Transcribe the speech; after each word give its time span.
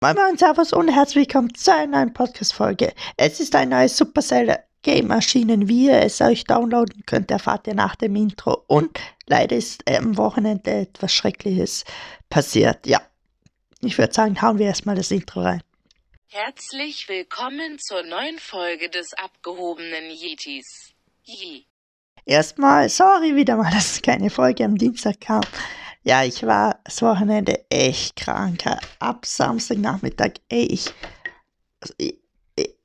Moin 0.00 0.14
Moin, 0.14 0.38
Servus 0.38 0.72
und 0.72 0.86
herzlich 0.86 1.26
willkommen 1.26 1.52
zu 1.54 1.74
einer 1.74 1.96
neuen 1.98 2.12
Podcast-Folge. 2.12 2.94
Es 3.16 3.40
ist 3.40 3.56
ein 3.56 3.70
neues 3.70 3.96
Supercell 3.96 4.56
Game 4.82 5.10
erschienen. 5.10 5.66
Wie 5.66 5.86
ihr 5.86 6.00
es 6.02 6.20
euch 6.20 6.44
downloaden 6.44 7.02
könnt, 7.04 7.32
erfahrt 7.32 7.66
ihr 7.66 7.74
nach 7.74 7.96
dem 7.96 8.14
Intro. 8.14 8.62
Und 8.68 8.96
leider 9.26 9.56
ist 9.56 9.82
am 9.90 10.16
Wochenende 10.16 10.70
etwas 10.70 11.12
Schreckliches 11.12 11.84
passiert. 12.30 12.86
Ja, 12.86 13.02
ich 13.80 13.98
würde 13.98 14.14
sagen, 14.14 14.40
hauen 14.40 14.60
wir 14.60 14.66
erstmal 14.66 14.94
das 14.94 15.10
Intro 15.10 15.40
rein. 15.40 15.64
Herzlich 16.28 17.08
willkommen 17.08 17.80
zur 17.80 18.04
neuen 18.04 18.38
Folge 18.38 18.90
des 18.90 19.14
abgehobenen 19.14 20.12
Yetis. 20.12 20.92
Yi. 21.24 21.66
Erstmal, 22.24 22.88
sorry 22.88 23.34
wieder 23.34 23.56
mal, 23.56 23.70
dass 23.74 24.00
keine 24.00 24.30
Folge 24.30 24.64
am 24.64 24.78
Dienstag 24.78 25.20
kam. 25.22 25.40
Ja, 26.08 26.24
ich 26.24 26.42
war 26.46 26.80
das 26.84 27.02
Wochenende 27.02 27.66
echt 27.68 28.16
krank. 28.16 28.64
Ab 28.98 29.26
Samstagnachmittag, 29.26 30.36
ey, 30.48 30.62
ich, 30.62 30.90
ich, 31.98 32.18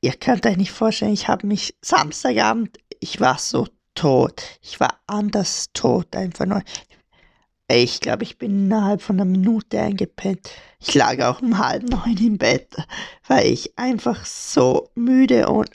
ihr 0.02 0.12
könnt 0.16 0.46
euch 0.46 0.58
nicht 0.58 0.73
vorstellen, 0.73 1.13
ich 1.13 1.30
habe 1.30 1.48
mich 1.48 1.73
Samstagabend, 1.82 2.77
ich 2.99 3.22
war 3.22 3.38
so 3.38 3.66
tot. 3.96 4.44
Ich 4.62 4.77
war 4.82 4.99
anders 5.08 5.70
tot, 5.72 6.13
einfach 6.18 6.46
nur. 6.46 6.63
Ey, 7.70 7.86
ich 7.86 8.02
glaube, 8.02 8.23
ich 8.23 8.38
bin 8.38 8.66
innerhalb 8.66 9.02
von 9.02 9.16
einer 9.16 9.32
Minute 9.32 9.80
eingepennt. 9.80 10.49
Ich 10.80 10.94
lag 10.94 11.21
auch 11.21 11.41
um 11.41 11.58
halb 11.58 11.84
neun 11.84 12.18
im 12.18 12.38
Bett, 12.38 12.76
weil 13.26 13.46
ich 13.46 13.77
einfach 13.77 14.26
so 14.26 14.90
müde 14.96 15.48
und 15.48 15.70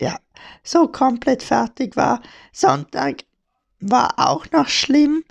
ja, 0.00 0.18
so 0.62 0.88
komplett 0.88 1.42
fertig 1.42 1.98
war. 1.98 2.22
Sonntag 2.50 3.24
war 3.78 4.14
auch 4.16 4.50
noch 4.52 4.68
schlimm. 4.68 5.22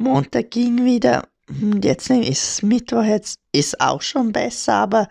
Montag 0.00 0.50
ging 0.50 0.84
wieder. 0.84 1.28
Hm, 1.48 1.80
jetzt 1.82 2.10
ist 2.10 2.62
Mittwoch, 2.62 3.04
jetzt 3.04 3.38
ist 3.52 3.80
auch 3.80 4.00
schon 4.02 4.32
besser, 4.32 4.74
aber 4.74 5.08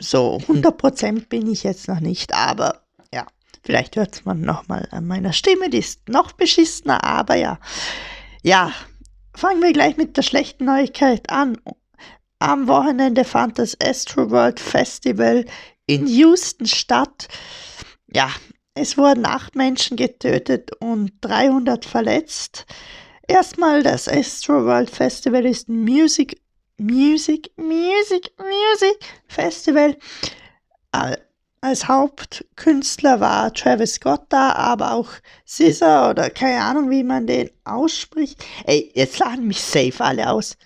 so 0.00 0.38
100% 0.38 1.28
bin 1.28 1.50
ich 1.52 1.64
jetzt 1.64 1.86
noch 1.86 2.00
nicht. 2.00 2.34
Aber 2.34 2.80
ja, 3.12 3.26
vielleicht 3.62 3.96
hört 3.96 4.24
man 4.24 4.40
nochmal 4.40 4.88
an 4.90 5.06
meiner 5.06 5.32
Stimme, 5.32 5.68
die 5.68 5.78
ist 5.78 6.08
noch 6.08 6.32
beschissener, 6.32 7.04
aber 7.04 7.34
ja. 7.34 7.58
Ja, 8.42 8.72
fangen 9.36 9.62
wir 9.62 9.72
gleich 9.72 9.96
mit 9.96 10.16
der 10.16 10.22
schlechten 10.22 10.64
Neuigkeit 10.64 11.30
an. 11.30 11.58
Am 12.38 12.66
Wochenende 12.66 13.24
fand 13.24 13.58
das 13.58 13.76
Astro 13.80 14.30
World 14.30 14.60
Festival 14.60 15.44
in 15.86 16.06
Houston 16.06 16.66
statt. 16.66 17.28
Ja, 18.06 18.30
es 18.74 18.96
wurden 18.96 19.26
acht 19.26 19.56
Menschen 19.56 19.96
getötet 19.96 20.72
und 20.80 21.12
300 21.20 21.84
verletzt. 21.84 22.66
Erstmal 23.26 23.82
das 23.82 24.06
Astro 24.06 24.64
World 24.66 24.90
Festival 24.90 25.46
ist 25.46 25.68
ein 25.68 25.82
Music, 25.82 26.38
Music, 26.76 27.50
Music, 27.56 28.30
Music 28.38 28.98
Festival. 29.28 29.96
Als 31.62 31.88
Hauptkünstler 31.88 33.20
war 33.20 33.52
Travis 33.54 33.94
Scott 33.94 34.26
da, 34.28 34.52
aber 34.52 34.92
auch 34.92 35.08
Scissor 35.46 36.10
oder 36.10 36.28
keine 36.28 36.62
Ahnung, 36.62 36.90
wie 36.90 37.02
man 37.02 37.26
den 37.26 37.50
ausspricht. 37.64 38.44
Ey, 38.66 38.92
jetzt 38.94 39.18
laden 39.18 39.46
mich 39.46 39.62
safe 39.62 40.04
alle 40.04 40.28
aus, 40.28 40.58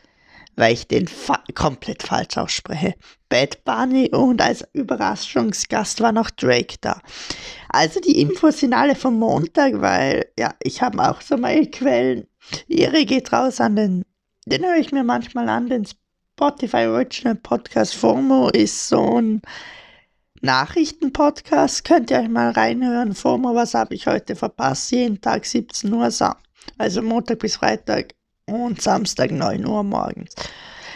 weil 0.56 0.72
ich 0.72 0.88
den 0.88 1.06
fa 1.06 1.44
komplett 1.54 2.02
falsch 2.02 2.36
ausspreche. 2.36 2.94
Bad 3.28 3.62
Bunny 3.64 4.08
und 4.08 4.42
als 4.42 4.66
Überraschungsgast 4.72 6.00
war 6.00 6.10
noch 6.10 6.30
Drake 6.30 6.76
da. 6.80 7.00
Also 7.68 8.00
die 8.00 8.20
Infos 8.20 8.58
sind 8.58 8.72
alle 8.74 8.96
vom 8.96 9.18
Montag, 9.18 9.80
weil 9.80 10.26
ja, 10.36 10.54
ich 10.60 10.82
habe 10.82 11.08
auch 11.08 11.20
so 11.20 11.36
meine 11.36 11.66
Quellen 11.70 12.26
die 12.68 12.78
Ehre 12.78 13.04
geht 13.04 13.32
raus 13.32 13.60
an 13.60 13.76
den, 13.76 14.04
den 14.46 14.64
höre 14.64 14.76
ich 14.76 14.92
mir 14.92 15.04
manchmal 15.04 15.48
an, 15.48 15.68
den 15.68 15.86
Spotify 15.86 16.86
Original 16.86 17.34
Podcast 17.34 17.94
FOMO 17.96 18.48
ist 18.50 18.88
so 18.88 19.20
ein 19.20 19.42
Nachrichtenpodcast. 20.40 21.84
Könnt 21.84 22.12
ihr 22.12 22.20
euch 22.20 22.28
mal 22.28 22.50
reinhören. 22.50 23.14
FOMO, 23.14 23.56
was 23.56 23.74
habe 23.74 23.96
ich 23.96 24.06
heute 24.06 24.36
verpasst? 24.36 24.92
Jeden 24.92 25.20
Tag 25.20 25.44
17 25.44 25.92
Uhr, 25.92 26.08
also 26.78 27.02
Montag 27.02 27.40
bis 27.40 27.56
Freitag 27.56 28.14
und 28.46 28.80
Samstag 28.80 29.32
9 29.32 29.66
Uhr 29.66 29.82
morgens. 29.82 30.34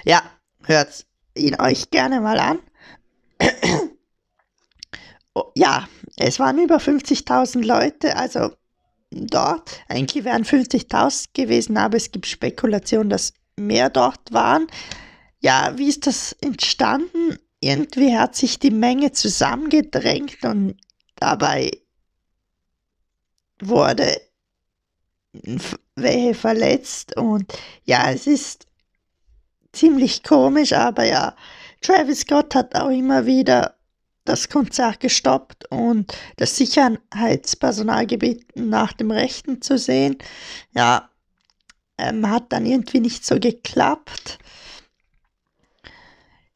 Ja, 0.04 0.22
hört 0.64 1.06
ihn 1.34 1.60
euch 1.60 1.90
gerne 1.90 2.20
mal 2.20 2.38
an. 2.38 2.58
oh, 5.34 5.50
ja, 5.56 5.88
es 6.16 6.38
waren 6.38 6.62
über 6.62 6.76
50.000 6.76 7.64
Leute, 7.64 8.16
also 8.16 8.52
dort. 9.12 9.70
Eigentlich 9.88 10.24
wären 10.24 10.44
50.000 10.44 11.28
gewesen, 11.34 11.76
aber 11.76 11.96
es 11.96 12.10
gibt 12.10 12.26
Spekulationen, 12.26 13.10
dass 13.10 13.32
mehr 13.56 13.90
dort 13.90 14.32
waren. 14.32 14.66
Ja, 15.40 15.72
wie 15.76 15.88
ist 15.88 16.06
das 16.06 16.32
entstanden? 16.40 17.38
Irgendwie 17.60 18.16
hat 18.16 18.34
sich 18.34 18.58
die 18.58 18.70
Menge 18.70 19.12
zusammengedrängt 19.12 20.44
und 20.44 20.76
dabei 21.16 21.70
wurde 23.60 24.20
welche 25.94 26.34
verletzt 26.34 27.16
und 27.16 27.52
ja, 27.84 28.10
es 28.10 28.26
ist 28.26 28.66
ziemlich 29.72 30.22
komisch, 30.22 30.72
aber 30.72 31.04
ja, 31.04 31.34
Travis 31.80 32.20
Scott 32.20 32.54
hat 32.54 32.74
auch 32.74 32.90
immer 32.90 33.26
wieder 33.26 33.76
das 34.24 34.48
Konzert 34.48 35.00
gestoppt 35.00 35.70
und 35.70 36.12
das 36.36 36.56
Sicherheitspersonal 36.56 38.06
gebeten, 38.06 38.68
nach 38.68 38.92
dem 38.92 39.10
Rechten 39.10 39.62
zu 39.62 39.78
sehen. 39.78 40.16
Ja, 40.72 41.10
ähm, 41.98 42.28
hat 42.28 42.52
dann 42.52 42.66
irgendwie 42.66 43.00
nicht 43.00 43.24
so 43.26 43.38
geklappt. 43.38 44.38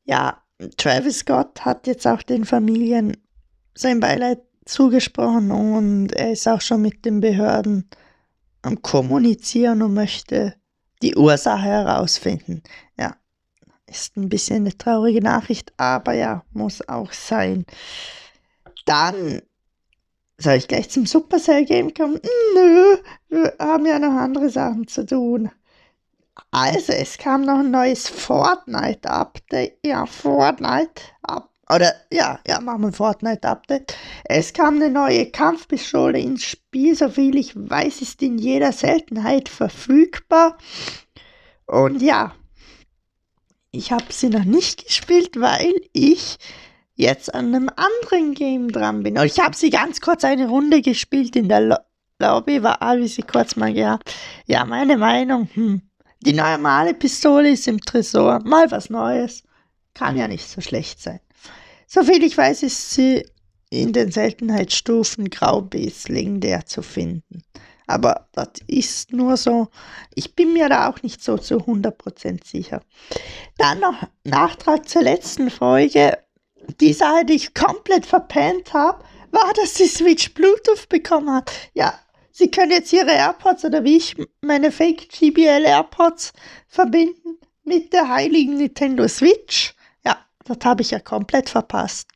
Ja, 0.05 0.43
Travis 0.77 1.19
Scott 1.19 1.65
hat 1.65 1.87
jetzt 1.87 2.07
auch 2.07 2.23
den 2.23 2.45
Familien 2.45 3.17
sein 3.75 4.01
Beileid 4.01 4.41
zugesprochen 4.65 5.51
und 5.51 6.13
er 6.13 6.33
ist 6.33 6.49
auch 6.49 6.61
schon 6.61 6.83
mit 6.83 7.05
den 7.05 7.21
Behörden 7.21 7.89
am 8.63 8.83
Kommunizieren 8.83 9.83
und 9.83 9.95
möchte 9.95 10.55
die 11.03 11.15
Ursache 11.15 11.63
herausfinden. 11.63 12.63
Ist 13.97 14.17
ein 14.17 14.29
bisschen 14.29 14.57
eine 14.57 14.77
traurige 14.77 15.23
Nachricht, 15.23 15.73
aber 15.79 16.13
ja, 16.13 16.45
muss 16.53 16.87
auch 16.87 17.13
sein. 17.13 17.65
Dann 18.85 19.41
soll 20.39 20.57
ich 20.57 20.69
gleich 20.69 20.91
zum 20.91 21.07
Supercell 21.07 21.65
Game 21.65 21.95
kommen? 21.95 22.21
Nö, 22.55 22.99
wir 23.31 23.55
haben 23.59 23.87
ja 23.87 23.99
noch 23.99 24.13
andere 24.13 24.51
Sachen 24.51 24.87
zu 24.87 25.07
tun. 25.07 25.51
Also, 26.51 26.93
es 26.93 27.17
kam 27.17 27.41
noch 27.41 27.61
ein 27.61 27.71
neues 27.71 28.07
Fortnite-Update. 28.09 29.79
Ja, 29.83 30.05
Fortnite. 30.05 31.01
Up 31.23 31.51
oder 31.69 31.95
ja, 32.13 32.39
ja, 32.47 32.61
machen 32.61 32.83
wir 32.83 32.89
ein 32.89 32.93
Fortnite-Update. 32.93 33.97
Es 34.25 34.53
kam 34.53 34.77
eine 34.77 34.91
neue 34.91 35.31
Kampfpistole 35.31 36.21
ins 36.21 36.45
Spiel. 36.45 36.95
Soviel 36.95 37.37
ich 37.39 37.57
weiß, 37.57 38.03
ist 38.03 38.23
in 38.23 38.37
jeder 38.37 38.73
Seltenheit 38.73 39.49
verfügbar. 39.49 40.59
Und 41.67 42.03
ja, 42.03 42.35
ich 43.77 43.93
habe 43.93 44.07
sie 44.11 44.29
noch 44.29 44.45
nicht 44.45 44.87
gespielt, 44.87 45.39
weil 45.41 45.75
ich 45.93 46.39
jetzt 46.95 47.35
an 47.35 47.55
einem 47.55 47.71
anderen 47.77 48.35
Game 48.35 48.73
dran 48.73 49.03
bin. 49.03 49.19
Und 49.19 49.27
ich 49.27 49.39
habe 49.39 49.55
sie 49.55 49.71
ganz 49.71 50.01
kurz 50.01 50.25
eine 50.25 50.49
Runde 50.49 50.83
gespielt 50.83 51.37
in 51.37 51.49
der 51.49 51.61
Lo 51.61 51.77
Lobby, 52.19 52.63
war 52.63 52.81
habe 52.81 53.07
sie 53.09 53.23
kurz 53.23 53.57
mal 53.57 53.75
gehabt. 53.75 54.11
Ja, 54.47 54.65
meine 54.65 54.97
Meinung, 54.97 55.51
hm, 55.53 55.83
die 56.23 56.33
normale 56.33 56.95
Pistole 56.95 57.51
ist 57.51 57.69
im 57.69 57.79
Tresor, 57.79 58.41
mal 58.43 58.71
was 58.71 58.89
Neues. 58.89 59.43
Kann 59.93 60.17
ja 60.17 60.27
nicht 60.27 60.49
so 60.49 60.63
schlecht 60.63 61.01
sein. 61.01 61.21
Soviel 61.87 62.25
ich 62.25 62.39
weiß, 62.39 62.63
ist 62.63 62.93
sie 62.93 63.27
in 63.69 63.93
den 63.93 64.11
Seltenheitsstufen 64.11 65.29
Grau 65.29 65.61
bis 65.61 66.09
legendär 66.09 66.65
zu 66.65 66.81
finden. 66.81 67.43
Aber 67.87 68.29
das 68.33 68.49
ist 68.67 69.13
nur 69.13 69.37
so. 69.37 69.69
Ich 70.15 70.35
bin 70.35 70.53
mir 70.53 70.69
da 70.69 70.89
auch 70.89 71.03
nicht 71.03 71.23
so 71.23 71.39
zu 71.39 71.59
100% 71.59 72.47
sicher. 72.47 72.81
Dann 73.59 73.81
noch 73.81 74.03
Nachtrag 74.25 74.89
zur 74.89 75.03
letzten 75.03 75.51
Folge. 75.51 76.19
Die 76.81 76.93
Sache, 76.93 77.25
die 77.25 77.35
ich 77.35 77.55
komplett 77.55 78.07
verpennt 78.07 78.73
habe, 78.73 79.05
war, 79.31 79.53
dass 79.55 79.75
die 79.75 79.87
Switch 79.87 80.35
Bluetooth 80.35 80.89
bekommen 80.89 81.31
hat. 81.33 81.53
Ja, 81.75 81.95
sie 82.33 82.51
können 82.51 82.73
jetzt 82.73 82.93
ihre 82.93 83.13
AirPods 83.13 83.65
oder 83.65 83.85
wie 83.85 83.99
ich 83.99 84.17
meine 84.41 84.73
Fake 84.73 85.09
GBL 85.09 85.65
AirPods 85.65 86.33
verbinden 86.67 87.39
mit 87.63 87.93
der 87.93 88.09
heiligen 88.09 88.57
Nintendo 88.57 89.07
Switch. 89.07 89.75
Ja, 90.05 90.19
das 90.45 90.59
habe 90.65 90.83
ich 90.83 90.91
ja 90.91 90.99
komplett 90.99 91.51
verpasst. 91.51 92.09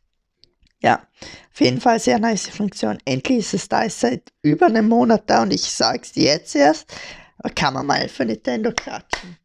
Auf 1.52 1.60
jeden 1.60 1.80
Fall 1.80 2.00
sehr 2.00 2.18
nice 2.18 2.48
Funktion. 2.48 2.98
Endlich 3.04 3.38
ist 3.38 3.54
es 3.54 3.68
da, 3.68 3.82
ist 3.82 4.00
seit 4.00 4.32
über 4.42 4.66
einem 4.66 4.88
Monat 4.88 5.24
da 5.26 5.42
und 5.42 5.52
ich 5.52 5.62
sag's 5.62 6.12
dir 6.12 6.24
jetzt 6.24 6.54
erst. 6.54 6.86
Kann 7.54 7.74
man 7.74 7.86
mal 7.86 8.08
für 8.08 8.24
Nintendo 8.24 8.72
klatschen. 8.72 9.36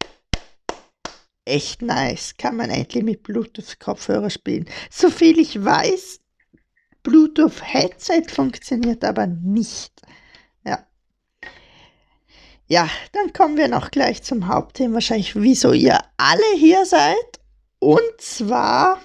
Echt 1.46 1.82
nice. 1.82 2.36
Kann 2.38 2.56
man 2.56 2.70
endlich 2.70 3.04
mit 3.04 3.24
Bluetooth-Kopfhörer 3.24 4.30
spielen. 4.30 4.66
Soviel 4.90 5.40
ich 5.40 5.64
weiß, 5.64 6.20
Bluetooth-Headset 7.04 8.24
funktioniert 8.30 9.04
aber 9.04 9.28
nicht. 9.28 10.02
Ja. 10.66 10.86
Ja, 12.68 12.90
dann 13.12 13.32
kommen 13.32 13.58
wir 13.58 13.68
noch 13.68 13.92
gleich 13.92 14.24
zum 14.24 14.48
Hauptthema. 14.48 14.96
Wahrscheinlich, 14.96 15.36
wieso 15.36 15.72
ihr 15.72 16.00
alle 16.18 16.56
hier 16.58 16.86
seid 16.86 17.40
Und 17.80 18.20
zwar, 18.20 19.00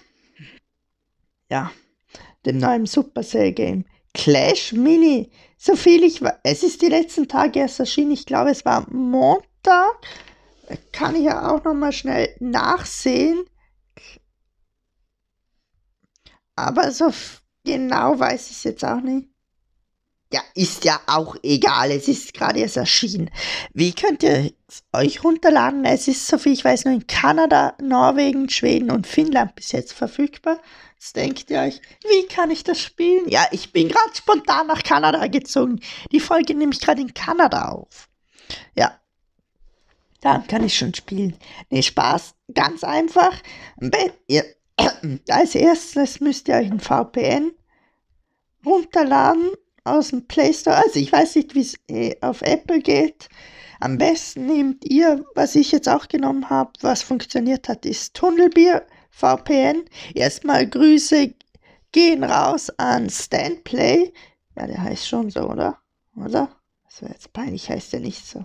ja, 1.50 1.70
dem 2.46 2.58
neuen 2.58 2.86
Supercell-Game 2.86 3.84
Clash 4.14 4.72
Mini. 4.72 5.30
So 5.56 5.76
viel 5.76 6.04
ich 6.04 6.22
weiß, 6.22 6.34
es 6.42 6.62
ist 6.62 6.82
die 6.82 6.88
letzten 6.88 7.28
Tage 7.28 7.60
erst 7.60 7.80
erschienen. 7.80 8.12
Ich 8.12 8.26
glaube, 8.26 8.50
es 8.50 8.64
war 8.64 8.86
Montag. 8.90 9.94
Kann 10.92 11.16
ich 11.16 11.24
ja 11.24 11.50
auch 11.50 11.64
nochmal 11.64 11.92
schnell 11.92 12.34
nachsehen. 12.40 13.44
Aber 16.56 16.90
so 16.92 17.12
genau 17.64 18.18
weiß 18.18 18.50
ich 18.50 18.56
es 18.56 18.64
jetzt 18.64 18.84
auch 18.84 19.00
nicht. 19.00 19.28
Ja, 20.32 20.42
ist 20.54 20.84
ja 20.84 21.00
auch 21.06 21.36
egal. 21.42 21.90
Es 21.90 22.06
ist 22.06 22.34
gerade 22.34 22.60
erst 22.60 22.76
erschienen. 22.76 23.30
Wie 23.74 23.92
könnt 23.92 24.22
ihr 24.22 24.52
es 24.68 24.84
euch 24.92 25.24
runterladen? 25.24 25.84
Es 25.84 26.06
ist, 26.06 26.26
so 26.26 26.38
viel 26.38 26.52
ich 26.52 26.64
weiß, 26.64 26.84
nur 26.84 26.94
in 26.94 27.06
Kanada, 27.08 27.74
Norwegen, 27.82 28.48
Schweden 28.48 28.92
und 28.92 29.08
Finnland 29.08 29.56
bis 29.56 29.72
jetzt 29.72 29.92
verfügbar. 29.92 30.60
Jetzt 31.00 31.16
denkt 31.16 31.50
ihr 31.50 31.60
euch, 31.60 31.80
wie 32.02 32.26
kann 32.26 32.50
ich 32.50 32.62
das 32.62 32.78
spielen? 32.78 33.26
Ja, 33.26 33.46
ich 33.52 33.72
bin 33.72 33.88
gerade 33.88 34.14
spontan 34.14 34.66
nach 34.66 34.82
Kanada 34.82 35.28
gezogen. 35.28 35.80
Die 36.12 36.20
Folge 36.20 36.54
nehme 36.54 36.74
ich 36.74 36.80
gerade 36.80 37.00
in 37.00 37.14
Kanada 37.14 37.70
auf. 37.70 38.10
Ja, 38.76 39.00
dann 40.20 40.46
kann 40.46 40.62
ich 40.62 40.76
schon 40.76 40.92
spielen. 40.92 41.38
Nee, 41.70 41.80
Spaß. 41.80 42.34
Ganz 42.52 42.84
einfach. 42.84 43.32
Als 45.30 45.54
erstes 45.54 46.20
müsst 46.20 46.48
ihr 46.48 46.56
euch 46.56 46.70
ein 46.70 46.80
VPN 46.80 47.52
runterladen 48.66 49.52
aus 49.84 50.08
dem 50.08 50.26
Play 50.26 50.52
Store. 50.52 50.76
Also 50.76 51.00
ich 51.00 51.10
weiß 51.10 51.36
nicht, 51.36 51.54
wie 51.54 51.62
es 51.62 51.76
äh, 51.88 52.14
auf 52.20 52.42
Apple 52.42 52.80
geht. 52.80 53.30
Am 53.80 53.96
besten 53.96 54.44
nehmt 54.44 54.84
ihr, 54.84 55.24
was 55.34 55.54
ich 55.54 55.72
jetzt 55.72 55.88
auch 55.88 56.08
genommen 56.08 56.50
habe, 56.50 56.72
was 56.82 57.02
funktioniert 57.02 57.70
hat, 57.70 57.86
ist 57.86 58.12
Tunnelbier 58.12 58.84
VPN. 59.10 59.84
Erstmal 60.14 60.66
Grüße 60.66 61.34
gehen 61.92 62.24
raus 62.24 62.70
an 62.78 63.10
Standplay. 63.10 64.12
Ja, 64.56 64.66
der 64.66 64.82
heißt 64.82 65.08
schon 65.08 65.30
so, 65.30 65.48
oder? 65.48 65.78
Oder? 66.16 66.48
Das 66.84 67.02
wäre 67.02 67.12
jetzt 67.12 67.32
peinlich, 67.32 67.68
heißt 67.68 67.92
der 67.92 68.00
nicht 68.00 68.26
so. 68.26 68.44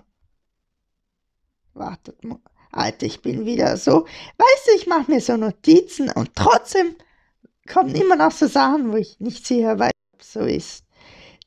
Wartet 1.74 2.24
mal. 2.24 2.38
Alter, 2.72 3.06
ich 3.06 3.22
bin 3.22 3.46
wieder 3.46 3.76
so. 3.76 4.04
Weißt 4.04 4.66
du, 4.66 4.72
ich 4.76 4.86
mache 4.86 5.10
mir 5.10 5.20
so 5.20 5.36
Notizen 5.36 6.10
und 6.10 6.30
trotzdem 6.34 6.94
kommen 7.66 7.94
immer 7.94 8.16
noch 8.16 8.32
so 8.32 8.46
Sachen, 8.46 8.92
wo 8.92 8.96
ich 8.96 9.18
nicht 9.20 9.46
sicher 9.46 9.78
weiß, 9.78 9.92
ob 10.14 10.22
so 10.22 10.40
ist. 10.40 10.84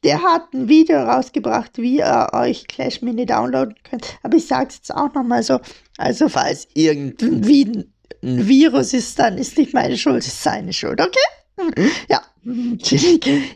Der 0.03 0.21
hat 0.21 0.53
ein 0.53 0.69
Video 0.69 1.03
rausgebracht, 1.03 1.77
wie 1.77 1.97
ihr 1.97 2.29
euch 2.31 2.67
Clash 2.67 3.01
Mini 3.01 3.25
downloaden 3.25 3.75
könnt. 3.83 4.17
Aber 4.23 4.37
ich 4.37 4.47
sage 4.47 4.69
es 4.69 4.75
jetzt 4.75 4.95
auch 4.95 5.13
nochmal 5.13 5.43
so. 5.43 5.59
Also 5.97 6.29
falls 6.29 6.67
irgendwie 6.73 7.89
ein, 8.21 8.47
Virus 8.47 8.93
ist, 8.93 9.17
dann 9.19 9.37
ist 9.37 9.57
nicht 9.57 9.73
meine 9.73 9.97
Schuld, 9.97 10.25
ist 10.25 10.43
seine 10.43 10.73
Schuld, 10.73 10.99
okay? 11.01 11.89
Ja, 12.07 12.21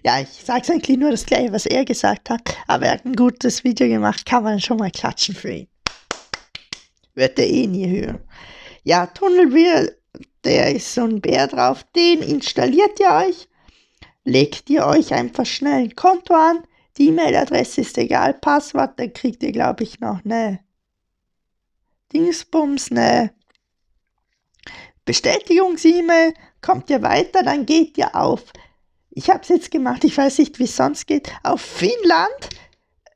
ja, 0.03 0.19
ich 0.19 0.43
sage 0.43 0.61
es 0.63 0.69
eigentlich 0.69 0.97
nur 0.97 1.11
das 1.11 1.25
gleiche, 1.25 1.53
was 1.53 1.65
er 1.65 1.85
gesagt 1.85 2.29
hat. 2.29 2.41
Aber 2.67 2.85
er 2.85 2.93
hat 2.93 3.05
ein 3.05 3.15
gutes 3.15 3.63
Video 3.63 3.87
gemacht, 3.87 4.25
kann 4.25 4.43
man 4.43 4.59
schon 4.59 4.77
mal 4.77 4.91
klatschen 4.91 5.35
für 5.35 5.51
ihn. 5.51 5.67
Wird 7.15 7.39
er 7.39 7.47
eh 7.47 7.65
nie 7.65 7.89
hören. 7.89 8.19
Ja, 8.83 9.07
Tunnelbier, 9.07 9.95
der 10.43 10.75
ist 10.75 10.93
so 10.93 11.05
ein 11.05 11.21
Bär 11.21 11.47
drauf, 11.47 11.85
den 11.95 12.21
installiert 12.21 12.99
ihr 12.99 13.11
euch 13.11 13.47
legt 14.23 14.69
ihr 14.69 14.85
euch 14.85 15.13
einfach 15.13 15.45
schnell 15.45 15.83
ein 15.83 15.95
Konto 15.95 16.33
an. 16.33 16.63
Die 16.97 17.07
E-Mail-Adresse 17.07 17.81
ist 17.81 17.97
egal, 17.97 18.33
Passwort, 18.35 18.99
dann 18.99 19.13
kriegt 19.13 19.43
ihr, 19.43 19.51
glaube 19.51 19.83
ich, 19.83 19.99
noch 19.99 20.23
eine 20.23 20.59
Dingsbums, 22.13 22.91
eine 22.91 23.31
Bestätigungs-E-Mail, 25.05 26.33
kommt 26.61 26.89
ihr 26.89 27.01
weiter, 27.01 27.43
dann 27.43 27.65
geht 27.65 27.97
ihr 27.97 28.15
auf. 28.15 28.41
Ich 29.11 29.29
habe 29.29 29.41
es 29.41 29.49
jetzt 29.49 29.71
gemacht, 29.71 30.03
ich 30.03 30.17
weiß 30.17 30.39
nicht, 30.39 30.57
wie 30.59 30.63
es 30.63 30.75
sonst 30.75 31.05
geht. 31.05 31.31
Auf 31.43 31.61
Finnland. 31.61 32.49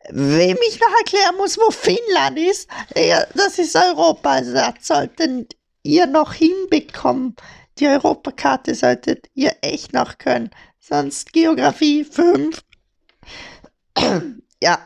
Wem 0.09 0.57
ich 0.69 0.79
noch 0.79 0.97
erklären 0.99 1.35
muss, 1.37 1.57
wo 1.57 1.69
Finnland 1.69 2.39
ist, 2.39 2.69
ja, 2.95 3.25
das 3.33 3.59
ist 3.59 3.75
Europa. 3.75 4.31
Also 4.31 4.53
das 4.53 4.75
sollten 4.81 5.47
ihr 5.83 6.05
noch 6.05 6.33
hinbekommen. 6.33 7.35
Die 7.77 7.87
Europakarte 7.87 8.73
solltet 8.73 9.27
ihr 9.33 9.53
echt 9.61 9.93
noch 9.93 10.17
können 10.17 10.49
sonst 10.87 11.33
Geografie 11.33 12.03
5. 12.03 12.63
ja, 14.63 14.79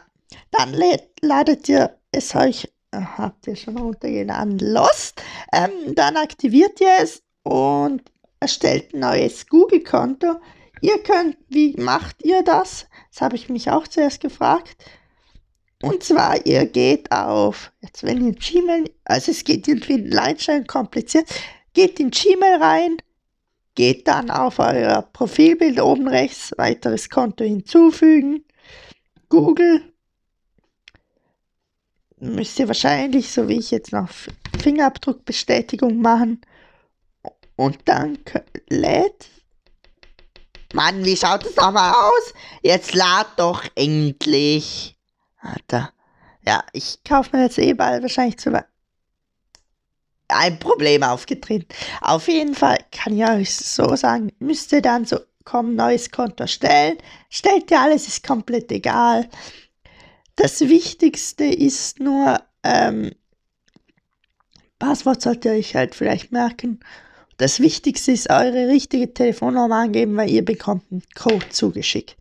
dann 0.51 0.75
ladet 1.21 1.69
ihr 1.69 1.97
es 2.11 2.35
euch, 2.35 2.71
habt 2.91 3.47
ihr 3.47 3.55
schon 3.55 3.77
runtergeladen, 3.77 4.59
Lost. 4.59 5.21
Ähm, 5.53 5.95
dann 5.95 6.17
aktiviert 6.17 6.79
ihr 6.81 6.93
es 7.01 7.21
und 7.43 8.03
erstellt 8.39 8.93
ein 8.93 8.99
neues 8.99 9.47
Google-Konto. 9.47 10.39
Ihr 10.81 11.01
könnt, 11.03 11.37
wie 11.49 11.75
macht 11.77 12.23
ihr 12.23 12.43
das? 12.43 12.87
Das 13.11 13.21
habe 13.21 13.35
ich 13.35 13.49
mich 13.49 13.69
auch 13.69 13.87
zuerst 13.87 14.19
gefragt. 14.21 14.83
Und 15.83 16.03
zwar, 16.03 16.45
ihr 16.45 16.65
geht 16.65 17.11
auf, 17.11 17.71
jetzt 17.81 18.03
wenn 18.03 18.25
ihr 18.25 18.33
Gmail, 18.33 18.91
also 19.05 19.31
es 19.31 19.43
geht 19.43 19.67
irgendwie 19.67 19.93
in 19.93 20.67
kompliziert, 20.67 21.27
geht 21.73 21.99
in 21.99 22.11
Gmail 22.11 22.61
rein, 22.61 22.97
Geht 23.75 24.07
dann 24.07 24.29
auf 24.29 24.59
euer 24.59 25.01
Profilbild 25.13 25.79
oben 25.79 26.07
rechts, 26.07 26.53
weiteres 26.57 27.09
Konto 27.09 27.45
hinzufügen. 27.45 28.43
Google. 29.29 29.81
Müsst 32.21 32.59
ihr 32.59 32.67
wahrscheinlich, 32.67 33.31
so 33.31 33.47
wie 33.47 33.57
ich 33.57 33.71
jetzt 33.71 33.91
noch 33.91 34.07
Fingerabdruckbestätigung 34.61 35.99
machen. 35.99 36.39
Und 37.55 37.79
dann 37.85 38.19
lädt. 38.69 39.27
Mann, 40.73 41.03
wie 41.03 41.17
schaut 41.17 41.45
das 41.45 41.57
aber 41.57 41.95
aus? 41.97 42.33
Jetzt 42.61 42.93
lad 42.93 43.27
doch 43.37 43.63
endlich. 43.73 44.95
Alter. 45.39 45.91
Ja, 46.45 46.63
ich 46.73 47.03
kaufe 47.03 47.35
mir 47.35 47.43
jetzt 47.43 47.57
eh 47.57 47.73
bald 47.73 48.03
wahrscheinlich 48.03 48.37
zu 48.37 48.51
ein 50.27 50.59
Problem 50.59 51.03
aufgetreten. 51.03 51.67
Auf 52.01 52.27
jeden 52.27 52.53
Fall 52.53 52.77
kann 52.91 53.17
ich 53.17 53.27
euch 53.27 53.55
so 53.55 53.95
sagen, 53.95 54.31
müsst 54.39 54.71
ihr 54.71 54.81
dann 54.81 55.05
so 55.05 55.19
kommen, 55.43 55.75
neues 55.75 56.11
Konto 56.11 56.43
erstellen. 56.43 56.97
Stellt 57.29 57.69
ihr 57.71 57.81
alles, 57.81 58.07
ist 58.07 58.25
komplett 58.25 58.71
egal. 58.71 59.27
Das 60.41 60.59
Wichtigste 60.61 61.45
ist 61.45 61.99
nur, 61.99 62.41
ähm, 62.63 63.11
Passwort 64.79 65.21
solltet 65.21 65.45
ihr 65.45 65.51
euch 65.51 65.75
halt 65.75 65.93
vielleicht 65.93 66.31
merken. 66.31 66.79
Das 67.37 67.59
Wichtigste 67.59 68.11
ist 68.11 68.31
eure 68.31 68.67
richtige 68.67 69.13
Telefonnummer 69.13 69.75
angeben, 69.75 70.17
weil 70.17 70.31
ihr 70.31 70.43
bekommt 70.43 70.83
einen 70.91 71.03
Code 71.13 71.47
zugeschickt. 71.49 72.15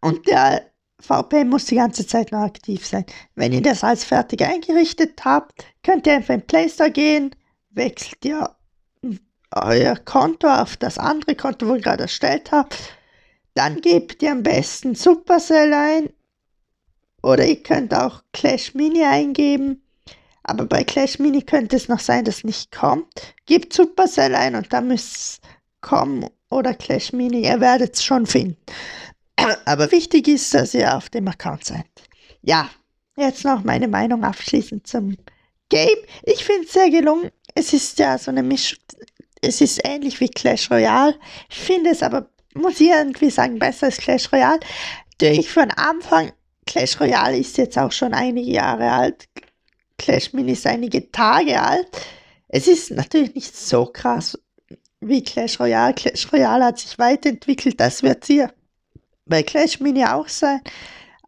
Und 0.00 0.26
der 0.28 0.62
VPN 0.98 1.50
muss 1.50 1.66
die 1.66 1.74
ganze 1.74 2.06
Zeit 2.06 2.32
noch 2.32 2.40
aktiv 2.40 2.86
sein. 2.86 3.04
Wenn 3.34 3.52
ihr 3.52 3.60
das 3.60 3.84
als 3.84 4.02
fertig 4.02 4.40
eingerichtet 4.40 5.22
habt, 5.22 5.52
könnt 5.82 6.06
ihr 6.06 6.14
einfach 6.14 6.32
in 6.32 6.46
Play 6.46 6.70
Store 6.70 6.90
gehen, 6.90 7.36
wechselt 7.68 8.24
ihr 8.24 8.48
euer 9.54 9.96
Konto 9.96 10.48
auf 10.48 10.78
das 10.78 10.96
andere 10.96 11.34
Konto, 11.34 11.68
wo 11.68 11.74
ihr 11.74 11.82
gerade 11.82 12.04
erstellt 12.04 12.50
habt. 12.50 12.78
Dann 13.52 13.82
gebt 13.82 14.22
ihr 14.22 14.32
am 14.32 14.42
besten 14.42 14.94
Supercell 14.94 15.74
ein 15.74 16.08
oder 17.22 17.46
ihr 17.46 17.62
könnt 17.62 17.94
auch 17.94 18.22
Clash 18.32 18.74
Mini 18.74 19.04
eingeben. 19.04 19.82
Aber 20.44 20.66
bei 20.66 20.82
Clash 20.82 21.18
Mini 21.18 21.42
könnte 21.42 21.76
es 21.76 21.88
noch 21.88 22.00
sein, 22.00 22.24
dass 22.24 22.44
nicht 22.44 22.72
kommt. 22.72 23.06
Gebt 23.46 23.72
Supercell 23.72 24.34
ein 24.34 24.56
und 24.56 24.72
dann 24.72 24.88
müsst 24.88 25.16
es 25.16 25.40
kommen 25.80 26.28
oder 26.50 26.74
Clash 26.74 27.12
Mini. 27.12 27.44
Ihr 27.44 27.60
werdet 27.60 27.94
es 27.94 28.04
schon 28.04 28.26
finden. 28.26 28.56
Aber 29.64 29.90
wichtig 29.92 30.28
ist, 30.28 30.52
dass 30.52 30.74
ihr 30.74 30.96
auf 30.96 31.10
dem 31.10 31.28
Account 31.28 31.64
seid. 31.64 31.86
Ja, 32.42 32.68
jetzt 33.16 33.44
noch 33.44 33.62
meine 33.62 33.88
Meinung 33.88 34.24
abschließend 34.24 34.86
zum 34.86 35.16
Game. 35.68 35.98
Ich 36.24 36.44
finde 36.44 36.66
es 36.66 36.72
sehr 36.72 36.90
gelungen. 36.90 37.30
Es 37.54 37.72
ist 37.72 37.98
ja 37.98 38.18
so 38.18 38.30
eine 38.30 38.42
Mischung. 38.42 38.78
Es 39.40 39.60
ist 39.60 39.80
ähnlich 39.84 40.20
wie 40.20 40.28
Clash 40.28 40.70
Royale. 40.70 41.18
Ich 41.48 41.58
finde 41.58 41.90
es 41.90 42.02
aber, 42.02 42.28
muss 42.54 42.80
ich 42.80 42.88
irgendwie 42.88 43.30
sagen, 43.30 43.58
besser 43.58 43.86
als 43.86 43.96
Clash 43.96 44.32
Royale. 44.32 44.60
Durch 45.18 45.50
von 45.50 45.70
Anfang, 45.72 46.32
Clash 46.72 46.98
Royale 46.98 47.36
ist 47.36 47.58
jetzt 47.58 47.76
auch 47.76 47.92
schon 47.92 48.14
einige 48.14 48.50
Jahre 48.50 48.90
alt. 48.90 49.28
Clash 49.98 50.32
Mini 50.32 50.52
ist 50.52 50.66
einige 50.66 51.12
Tage 51.12 51.60
alt. 51.60 51.86
Es 52.48 52.66
ist 52.66 52.92
natürlich 52.92 53.34
nicht 53.34 53.54
so 53.54 53.84
krass 53.84 54.38
wie 55.00 55.22
Clash 55.22 55.60
Royale. 55.60 55.92
Clash 55.92 56.32
Royale 56.32 56.64
hat 56.64 56.78
sich 56.78 56.98
weiterentwickelt. 56.98 57.78
Das 57.78 58.02
wird 58.02 58.24
hier 58.24 58.54
bei 59.26 59.42
Clash 59.42 59.80
Mini 59.80 60.02
auch 60.06 60.28
sein. 60.28 60.62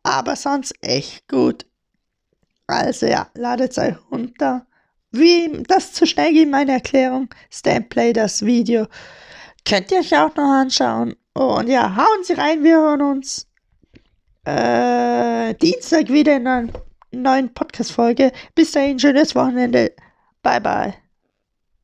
Aber 0.02 0.34
sonst 0.34 0.74
echt 0.80 1.28
gut. 1.28 1.66
Also 2.66 3.04
ja, 3.04 3.28
ladet 3.34 3.76
euch 3.76 3.96
runter. 4.10 4.66
Wie 5.10 5.62
das 5.68 5.92
zu 5.92 6.06
schnell 6.06 6.32
ging, 6.32 6.48
meine 6.48 6.72
Erklärung. 6.72 7.28
Standplay, 7.50 8.14
das 8.14 8.46
Video. 8.46 8.86
Könnt 9.68 9.92
ihr 9.92 9.98
euch 9.98 10.16
auch 10.16 10.34
noch 10.36 10.50
anschauen. 10.50 11.16
Und 11.34 11.68
ja, 11.68 11.96
hauen 11.96 12.24
Sie 12.24 12.32
rein, 12.32 12.64
wir 12.64 12.76
hören 12.76 13.02
uns 13.02 13.46
äh, 14.44 15.54
Dienstag 15.54 16.08
wieder 16.08 16.36
in 16.36 16.46
einer 16.46 16.68
neuen 17.12 17.52
Podcast-Folge. 17.52 18.32
Bis 18.54 18.72
dahin, 18.72 18.98
schönes 18.98 19.34
Wochenende. 19.34 19.92
Bye, 20.42 20.60
bye. 20.60 21.03